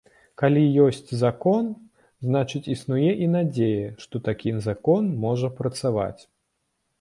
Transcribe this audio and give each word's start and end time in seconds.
Калі 0.41 0.61
ёсць 0.85 1.11
закон, 1.23 1.67
значыць, 2.27 2.61
існуе 2.77 3.11
і 3.27 3.29
надзея, 3.35 3.93
што 4.07 4.23
такі 4.29 4.55
закон 4.69 5.03
можа 5.27 5.53
працаваць. 5.61 6.21